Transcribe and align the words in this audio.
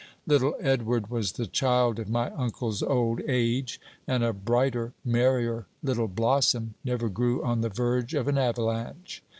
Little 0.25 0.55
Edward 0.59 1.11
was 1.11 1.33
the 1.33 1.45
child 1.45 1.99
of 1.99 2.09
my 2.09 2.31
uncle's 2.31 2.81
old 2.81 3.21
age, 3.27 3.79
and 4.07 4.23
a 4.23 4.33
brighter, 4.33 4.93
merrier 5.05 5.67
little 5.83 6.07
blossom 6.07 6.73
never 6.83 7.07
grew 7.07 7.43
on 7.43 7.61
the 7.61 7.69
verge 7.69 8.15
of 8.15 8.27
an 8.27 8.39
avalanche. 8.39 9.21